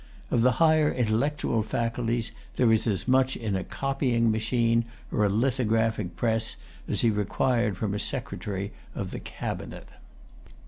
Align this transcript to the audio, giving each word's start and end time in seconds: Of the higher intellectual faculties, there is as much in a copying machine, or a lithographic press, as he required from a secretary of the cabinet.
Of 0.31 0.41
the 0.41 0.53
higher 0.53 0.91
intellectual 0.91 1.61
faculties, 1.61 2.31
there 2.55 2.71
is 2.73 2.87
as 2.87 3.07
much 3.07 3.37
in 3.37 3.55
a 3.55 3.63
copying 3.63 4.31
machine, 4.31 4.85
or 5.11 5.25
a 5.25 5.29
lithographic 5.29 6.15
press, 6.15 6.55
as 6.87 7.01
he 7.01 7.11
required 7.11 7.77
from 7.77 7.93
a 7.93 7.99
secretary 7.99 8.71
of 8.95 9.11
the 9.11 9.19
cabinet. 9.19 9.89